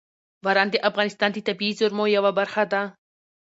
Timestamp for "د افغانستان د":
0.71-1.37